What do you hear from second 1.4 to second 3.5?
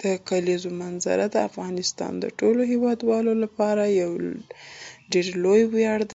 افغانستان د ټولو هیوادوالو